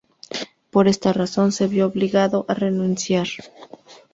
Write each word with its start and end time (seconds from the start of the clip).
Por 0.71 0.87
esta 0.87 1.13
razón, 1.13 1.51
se 1.51 1.67
vio 1.67 1.85
obligado 1.85 2.43
a 2.49 2.55
renunciar. 2.55 3.27